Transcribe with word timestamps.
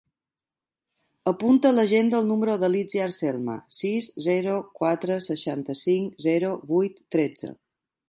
Apunta 1.31 1.69
a 1.71 1.75
l'agenda 1.79 2.17
el 2.21 2.31
número 2.31 2.55
de 2.65 2.71
l'Itziar 2.77 3.11
Selma: 3.19 3.59
sis, 3.83 4.09
zero, 4.29 4.59
quatre, 4.83 5.21
seixanta-cinc, 5.31 6.21
zero, 6.31 6.55
vuit, 6.77 7.03
tretze. 7.19 7.57